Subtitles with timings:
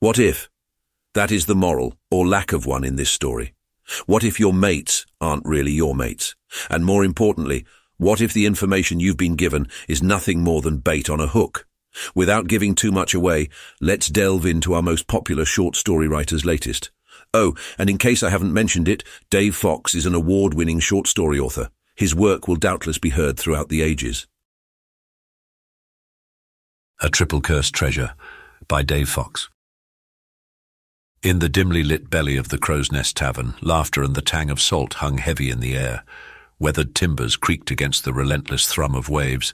[0.00, 0.48] What if?
[1.12, 3.52] That is the moral, or lack of one in this story.
[4.06, 6.34] What if your mates aren't really your mates?
[6.70, 7.66] And more importantly,
[7.98, 11.66] what if the information you've been given is nothing more than bait on a hook?
[12.14, 16.90] Without giving too much away, let's delve into our most popular short story writer's latest.
[17.34, 21.38] Oh, and in case I haven't mentioned it, Dave Fox is an award-winning short story
[21.38, 21.68] author.
[21.94, 24.26] His work will doubtless be heard throughout the ages.
[27.02, 28.14] A Triple Cursed Treasure
[28.66, 29.50] by Dave Fox.
[31.22, 34.58] In the dimly lit belly of the Crow's Nest Tavern, laughter and the tang of
[34.58, 36.02] salt hung heavy in the air.
[36.58, 39.52] Weathered timbers creaked against the relentless thrum of waves,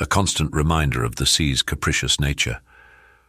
[0.00, 2.60] a constant reminder of the sea's capricious nature.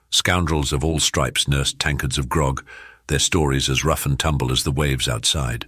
[0.09, 2.65] Scoundrels of all stripes nursed tankards of grog,
[3.05, 5.67] their stories as rough and tumble as the waves outside.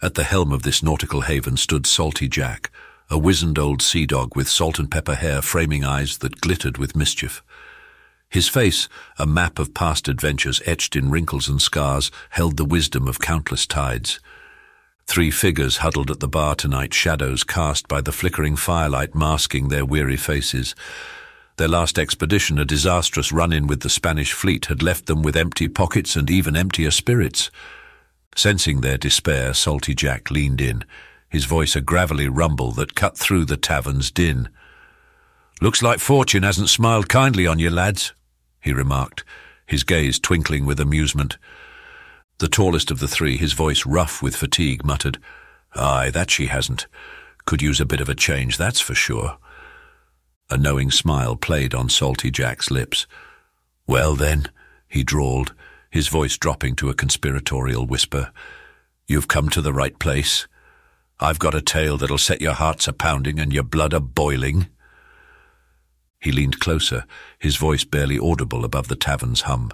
[0.00, 2.70] At the helm of this nautical haven stood Salty Jack,
[3.10, 6.94] a wizened old sea dog with salt and pepper hair framing eyes that glittered with
[6.94, 7.42] mischief.
[8.28, 13.08] His face, a map of past adventures etched in wrinkles and scars, held the wisdom
[13.08, 14.20] of countless tides.
[15.06, 19.84] Three figures huddled at the bar tonight, shadows cast by the flickering firelight masking their
[19.84, 20.74] weary faces.
[21.56, 25.68] Their last expedition, a disastrous run-in with the Spanish fleet, had left them with empty
[25.68, 27.50] pockets and even emptier spirits.
[28.34, 30.84] Sensing their despair, Salty Jack leaned in,
[31.28, 34.48] his voice a gravelly rumble that cut through the tavern's din.
[35.60, 38.12] Looks like fortune hasn't smiled kindly on you, lads,
[38.60, 39.24] he remarked,
[39.66, 41.38] his gaze twinkling with amusement.
[42.38, 45.18] The tallest of the three, his voice rough with fatigue, muttered,
[45.74, 46.86] Aye, that she hasn't.
[47.46, 49.38] Could use a bit of a change, that's for sure.
[50.50, 53.06] A knowing smile played on Salty Jack's lips.
[53.86, 54.48] Well then,
[54.88, 55.54] he drawled,
[55.90, 58.30] his voice dropping to a conspiratorial whisper,
[59.06, 60.46] You've come to the right place.
[61.20, 64.68] I've got a tale that'll set your hearts a-pounding and your blood a-boiling.
[66.26, 67.04] He leaned closer,
[67.38, 69.70] his voice barely audible above the tavern's hum.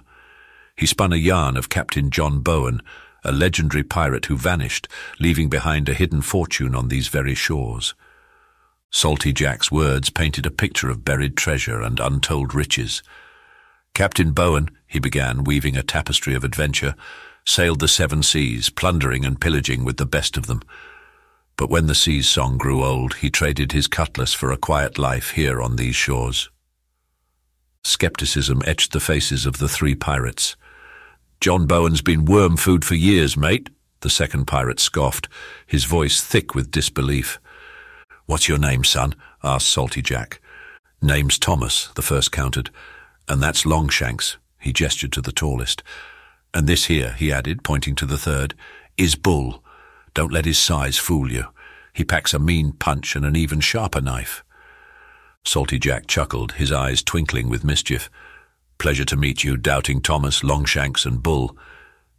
[0.75, 2.83] He spun a yarn of Captain John Bowen,
[3.23, 4.87] a legendary pirate who vanished,
[5.19, 7.95] leaving behind a hidden fortune on these very shores.
[8.91, 13.01] Salty Jack's words painted a picture of buried treasure and untold riches.
[13.95, 16.93] Captain Bowen, he began, weaving a tapestry of adventure,
[17.47, 20.61] sailed the seven seas, plundering and pillaging with the best of them.
[21.55, 25.31] But when the sea's song grew old, he traded his cutlass for a quiet life
[25.31, 26.49] here on these shores.
[27.83, 30.55] Skepticism etched the faces of the three pirates.
[31.41, 33.69] John Bowen's been worm food for years, mate,
[33.99, 35.27] the second pirate scoffed,
[35.65, 37.39] his voice thick with disbelief.
[38.25, 39.15] What's your name, son?
[39.43, 40.39] asked Salty Jack.
[41.01, 42.69] Name's Thomas, the first countered.
[43.27, 45.83] And that's Longshanks, he gestured to the tallest.
[46.53, 48.53] And this here, he added, pointing to the third,
[48.97, 49.62] is Bull.
[50.13, 51.45] Don't let his size fool you.
[51.93, 54.43] He packs a mean punch and an even sharper knife.
[55.45, 58.09] Salty Jack chuckled, his eyes twinkling with mischief.
[58.77, 61.57] Pleasure to meet you, Doubting Thomas, Longshanks, and Bull.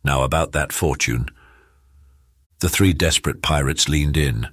[0.03, 1.29] Now about that fortune.
[2.61, 4.49] The three desperate pirates leaned in.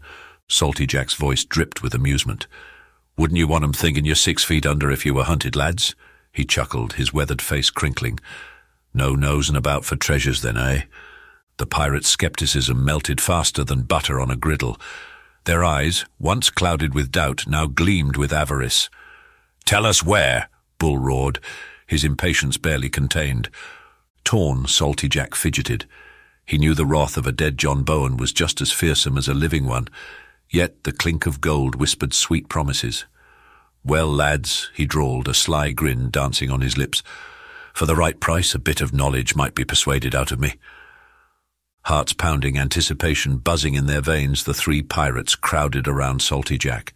[0.50, 2.47] Salty Jack's voice dripped with amusement.
[3.18, 5.96] Wouldn't you want 'em thinking you're six feet under if you were hunted, lads?
[6.31, 8.19] He chuckled, his weathered face crinkling.
[8.94, 10.84] No nosing about for treasures then, eh?
[11.61, 14.81] The pirates' skepticism melted faster than butter on a griddle.
[15.44, 18.89] Their eyes, once clouded with doubt, now gleamed with avarice.
[19.63, 21.39] Tell us where, Bull roared,
[21.85, 23.51] his impatience barely contained.
[24.23, 25.85] Torn, Salty Jack fidgeted.
[26.47, 29.35] He knew the wrath of a dead John Bowen was just as fearsome as a
[29.35, 29.88] living one,
[30.50, 33.05] yet the clink of gold whispered sweet promises.
[33.85, 37.03] Well, lads, he drawled, a sly grin dancing on his lips.
[37.75, 40.55] For the right price, a bit of knowledge might be persuaded out of me.
[41.86, 46.94] Hearts pounding, anticipation buzzing in their veins, the three pirates crowded around Salty Jack.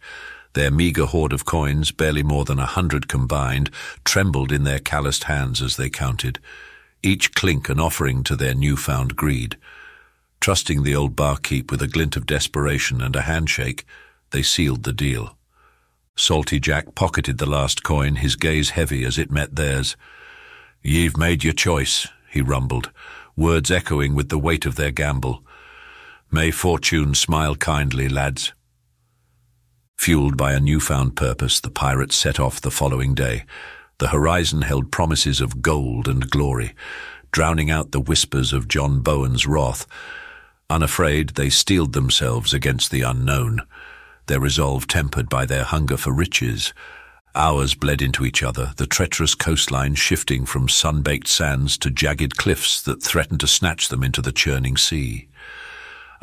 [0.52, 3.70] Their meagre hoard of coins, barely more than a hundred combined,
[4.04, 6.38] trembled in their calloused hands as they counted,
[7.02, 9.56] each clink an offering to their newfound greed.
[10.40, 13.84] Trusting the old barkeep with a glint of desperation and a handshake,
[14.30, 15.36] they sealed the deal.
[16.16, 19.96] Salty Jack pocketed the last coin, his gaze heavy as it met theirs.
[20.82, 22.90] Ye've made your choice, he rumbled,
[23.36, 25.44] words echoing with the weight of their gamble.
[26.30, 28.52] May fortune smile kindly, lads.
[29.98, 33.44] Fueled by a newfound purpose, the pirates set off the following day.
[33.98, 36.74] The horizon held promises of gold and glory,
[37.30, 39.86] drowning out the whispers of John Bowen's wrath.
[40.68, 43.60] Unafraid, they steeled themselves against the unknown,
[44.26, 46.74] their resolve tempered by their hunger for riches.
[47.36, 52.80] Hours bled into each other, the treacherous coastline shifting from sun-baked sands to jagged cliffs
[52.80, 55.28] that threatened to snatch them into the churning sea.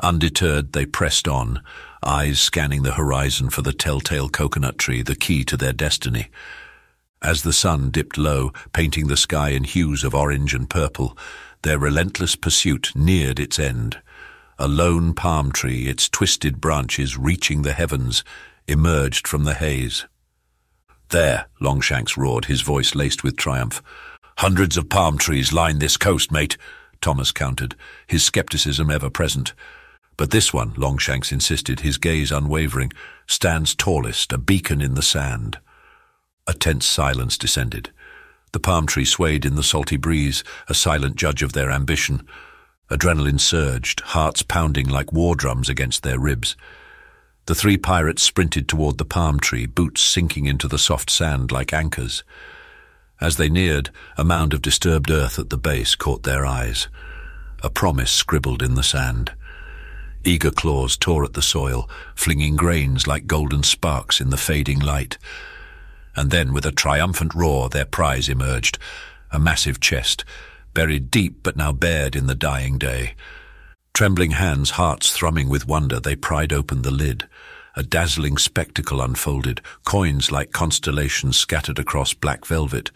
[0.02, 1.62] Undeterred, they pressed on,
[2.02, 6.30] eyes scanning the horizon for the telltale coconut tree, the key to their destiny.
[7.22, 11.16] As the sun dipped low, painting the sky in hues of orange and purple,
[11.62, 14.02] their relentless pursuit neared its end.
[14.58, 18.24] A lone palm tree, its twisted branches reaching the heavens,
[18.68, 20.08] emerged from the haze.
[21.14, 23.84] There, Longshanks roared, his voice laced with triumph.
[24.40, 26.58] Hundreds of palm trees line this coast, mate,
[27.02, 27.76] Thomas countered,
[28.08, 29.54] his skepticism ever present.
[30.18, 32.92] But this one, Longshanks insisted, his gaze unwavering,
[33.28, 35.60] stands tallest, a beacon in the sand.
[36.48, 37.92] A tense silence descended.
[38.52, 42.28] The palm tree swayed in the salty breeze, a silent judge of their ambition.
[42.90, 46.56] Adrenaline surged, hearts pounding like war drums against their ribs.
[47.46, 51.74] The three pirates sprinted toward the palm tree, boots sinking into the soft sand like
[51.74, 52.24] anchors.
[53.20, 56.88] As they neared, a mound of disturbed earth at the base caught their eyes.
[57.62, 59.34] A promise scribbled in the sand.
[60.24, 65.18] Eager claws tore at the soil, flinging grains like golden sparks in the fading light.
[66.16, 68.78] And then, with a triumphant roar, their prize emerged,
[69.32, 70.24] a massive chest,
[70.74, 73.16] buried deep but now bared in the dying day.
[73.94, 77.28] Trembling hands, hearts thrumming with wonder, they pried open the lid.
[77.76, 82.90] A dazzling spectacle unfolded, coins like constellations scattered across black velvet,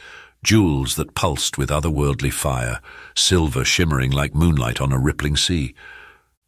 [0.43, 2.81] jewels that pulsed with otherworldly fire,
[3.15, 5.75] silver shimmering like moonlight on a rippling sea.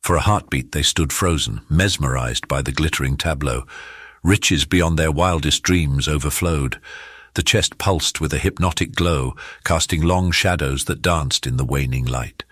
[0.01, 3.67] For a heartbeat they stood frozen, mesmerized by the glittering tableau.
[4.23, 6.81] Riches beyond their wildest dreams overflowed.
[7.35, 12.05] The chest pulsed with a hypnotic glow, casting long shadows that danced in the waning
[12.05, 12.45] light.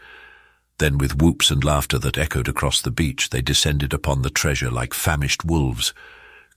[0.79, 4.69] Then with whoops and laughter that echoed across the beach, they descended upon the treasure
[4.69, 5.93] like famished wolves.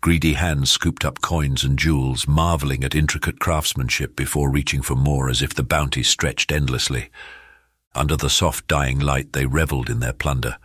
[0.03, 5.29] Greedy hands scooped up coins and jewels, marveling at intricate craftsmanship before reaching for more
[5.31, 7.11] as if the bounty stretched endlessly.
[7.95, 10.59] Under the soft dying light they revelled in their plunder.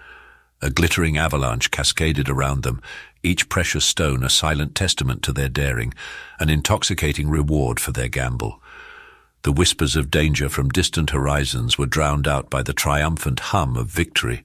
[0.61, 2.81] A glittering avalanche cascaded around them,
[3.23, 5.93] each precious stone a silent testament to their daring,
[6.39, 8.61] an intoxicating reward for their gamble.
[9.45, 13.85] The whispers of danger from distant horizons were drowned out by the triumphant hum of
[13.85, 14.43] victory.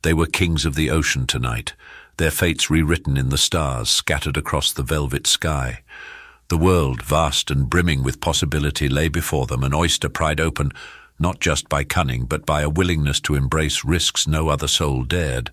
[0.00, 1.74] They were kings of the ocean tonight,
[2.16, 5.82] their fates rewritten in the stars scattered across the velvet sky.
[6.48, 10.72] The world, vast and brimming with possibility, lay before them, an oyster pried open
[11.18, 15.50] not just by cunning, but by a willingness to embrace risks no other soul dared.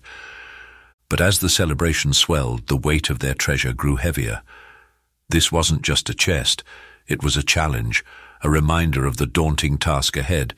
[1.10, 4.40] But as the celebration swelled, the weight of their treasure grew heavier.
[5.28, 6.64] This wasn't just a chest,
[7.06, 8.02] it was a challenge,
[8.42, 10.54] a reminder of the daunting task ahead,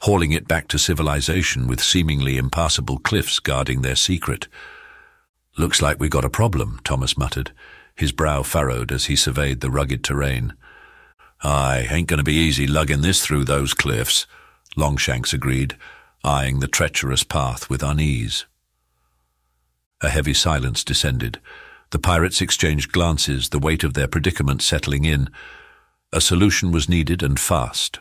[0.00, 4.48] hauling it back to civilization with seemingly impassable cliffs guarding their secret.
[5.58, 7.52] Looks like we got a problem, Thomas muttered,
[7.94, 10.54] his brow furrowed as he surveyed the rugged terrain.
[11.42, 14.26] Aye, ain't going to be easy lugging this through those cliffs,
[14.76, 15.76] Longshanks agreed,
[16.24, 18.46] eyeing the treacherous path with unease.
[20.02, 21.40] A heavy silence descended.
[21.90, 25.30] The pirates exchanged glances, the weight of their predicament settling in.
[26.12, 27.98] A solution was needed and fast.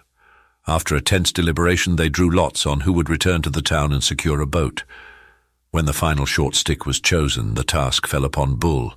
[0.68, 4.04] After a tense deliberation, they drew lots on who would return to the town and
[4.04, 4.84] secure a boat.
[5.72, 8.94] When the final short stick was chosen, the task fell upon Bull.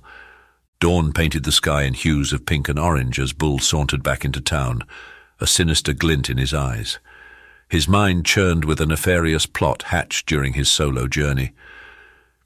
[0.79, 4.41] Dawn painted the sky in hues of pink and orange as Bull sauntered back into
[4.41, 4.83] town,
[5.39, 6.99] a sinister glint in his eyes.
[7.67, 11.51] His mind churned with a nefarious plot hatched during his solo journey.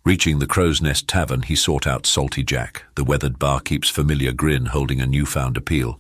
[0.05, 4.67] Reaching the Crow's Nest Tavern, he sought out Salty Jack, the weathered barkeep's familiar grin
[4.67, 5.99] holding a newfound appeal.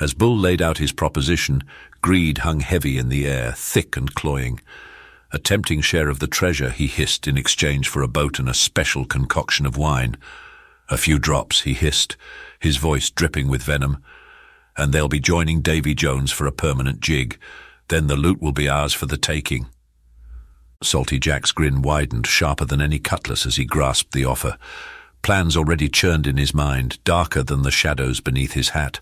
[0.00, 1.64] As Bull laid out his proposition,
[2.02, 4.60] greed hung heavy in the air, thick and cloying.
[5.32, 8.54] A tempting share of the treasure he hissed in exchange for a boat and a
[8.54, 10.16] special concoction of wine.
[10.88, 12.16] A few drops, he hissed,
[12.60, 14.02] his voice dripping with venom.
[14.76, 17.38] And they'll be joining Davy Jones for a permanent jig.
[17.88, 19.66] Then the loot will be ours for the taking.
[20.80, 24.56] Salty Jack's grin widened, sharper than any cutlass as he grasped the offer.
[25.22, 29.00] Plans already churned in his mind, darker than the shadows beneath his hat.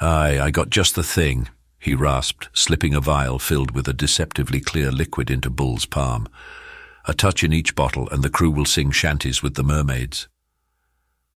[0.00, 1.48] Aye, I got just the thing,
[1.78, 6.28] he rasped, slipping a vial filled with a deceptively clear liquid into Bull's palm.
[7.06, 10.26] A touch in each bottle and the crew will sing shanties with the mermaids.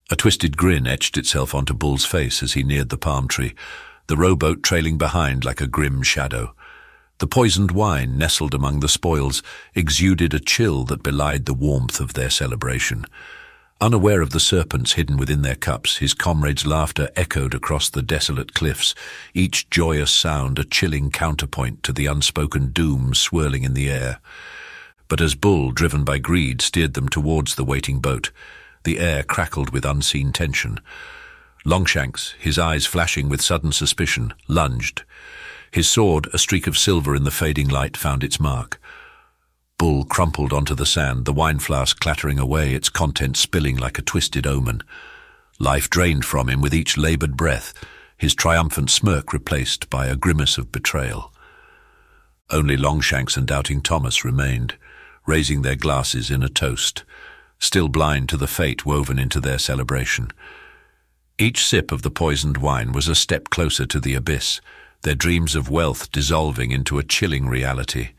[0.10, 3.54] A twisted grin etched itself onto Bull's face as he neared the palm tree,
[4.08, 6.56] the rowboat trailing behind like a grim shadow.
[7.20, 9.44] The poisoned wine nestled among the spoils
[9.76, 13.06] exuded a chill that belied the warmth of their celebration.
[13.80, 18.56] Unaware of the serpents hidden within their cups, his comrades' laughter echoed across the desolate
[18.56, 18.96] cliffs,
[19.36, 24.20] each joyous sound a chilling counterpoint to the unspoken doom swirling in the air.
[25.08, 28.32] But as Bull, driven by greed, steered them towards the waiting boat,
[28.84, 30.80] the air crackled with unseen tension.
[31.64, 35.04] Longshanks, his eyes flashing with sudden suspicion, lunged.
[35.70, 38.82] His sword, a streak of silver in the fading light, found its mark.
[39.78, 44.02] Bull crumpled onto the sand, the wine flask clattering away, its contents spilling like a
[44.02, 44.82] twisted omen.
[45.60, 47.74] Life drained from him with each laboured breath,
[48.18, 51.32] his triumphant smirk replaced by a grimace of betrayal.
[52.50, 54.76] Only Longshanks and Doubting Thomas remained,
[55.28, 57.04] raising their glasses in a toast,
[57.60, 60.32] still blind to the fate woven into their celebration.
[61.38, 64.60] Each sip of the poisoned wine was a step closer to the abyss,
[65.04, 68.10] their dreams of wealth dissolving into a chilling reality.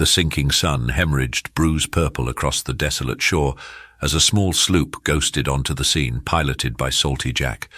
[0.00, 3.54] The sinking sun hemorrhaged bruise purple across the desolate shore
[4.00, 7.68] as a small sloop ghosted onto the scene, piloted by Salty Jack.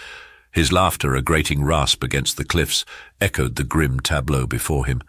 [0.53, 2.85] His laughter, a grating rasp against the cliffs,
[3.21, 5.03] echoed the grim tableau before him.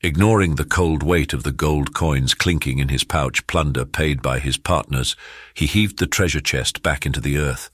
[0.00, 4.38] Ignoring the cold weight of the gold coins clinking in his pouch plunder paid by
[4.38, 5.16] his partners,
[5.52, 7.68] he heaved the treasure chest back into the earth,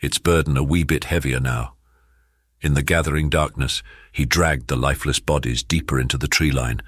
[0.00, 1.74] its burden a wee bit heavier now.
[2.60, 6.82] In the gathering darkness, he dragged the lifeless bodies deeper into the tree line,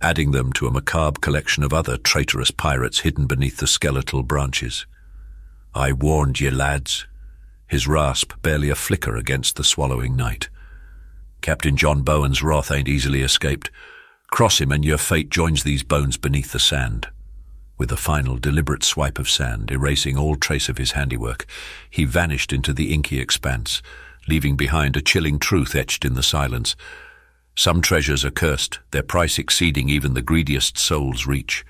[0.00, 4.86] adding them to a macabre collection of other traitorous pirates hidden beneath the skeletal branches.
[5.74, 7.06] I warned ye, lads,
[7.66, 10.48] his rasp barely a flicker against the swallowing night.
[11.40, 13.70] Captain John Bowen's wrath ain't easily escaped.
[14.30, 17.08] Cross him and your fate joins these bones beneath the sand.
[17.78, 21.44] With a final deliberate swipe of sand, erasing all trace of his handiwork,
[21.90, 23.82] he vanished into the inky expanse,
[24.28, 26.74] leaving behind a chilling truth etched in the silence.
[27.56, 31.64] Some treasures are cursed, their price exceeding even the greediest soul's reach.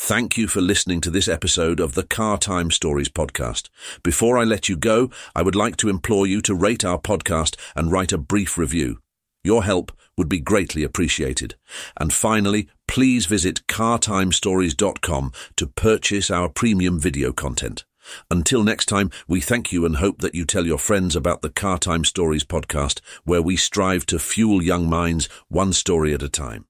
[0.00, 3.68] Thank you for listening to this episode of the Car Time Stories podcast.
[4.02, 7.56] Before I let you go, I would like to implore you to rate our podcast
[7.74, 8.98] and write a brief review.
[9.42, 11.56] Your help would be greatly appreciated.
[11.98, 17.84] And finally, please visit cartimestories.com to purchase our premium video content.
[18.30, 21.50] Until next time, we thank you and hope that you tell your friends about the
[21.50, 26.28] Car Time Stories podcast, where we strive to fuel young minds one story at a
[26.28, 26.67] time.